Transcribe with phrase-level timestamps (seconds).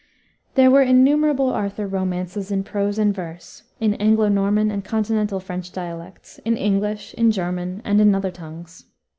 [0.55, 5.71] There were innumerable Arthur romances in prose and verse, in Anglo Norman and continental French
[5.71, 8.85] dialects, in English, in German, and in other tongues.